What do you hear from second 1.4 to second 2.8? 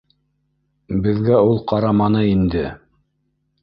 ул ҡараманы инде